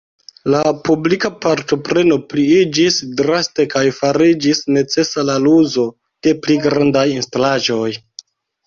La 0.51 0.61
publika 0.87 1.29
partopreno 1.45 2.17
pliiĝis 2.31 2.97
draste 3.21 3.67
kaj 3.77 3.85
fariĝis 4.01 4.65
necesa 4.79 5.29
la 5.33 5.37
uzo 5.55 5.89
de 6.23 6.39
pli 6.43 6.61
grandaj 6.67 7.07
instalaĵoj. 7.21 7.91